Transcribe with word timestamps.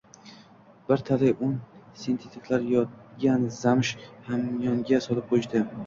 Bir 0.87 1.03
talay 1.09 1.33
o`n 1.49 1.51
sentliklar 2.05 2.67
yotgan 2.73 3.47
zamsh 3.61 3.97
hamyonga 4.33 5.07
solib 5.11 5.35
qo`yishdi 5.37 5.69